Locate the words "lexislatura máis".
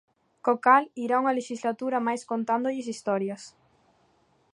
1.39-2.21